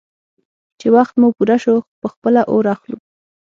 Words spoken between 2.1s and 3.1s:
خپله اور اخلو.